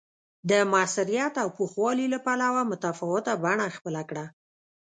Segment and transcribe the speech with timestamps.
[0.49, 4.25] د موثریت او پوخوالي له پلوه متفاوته بڼه خپله کړه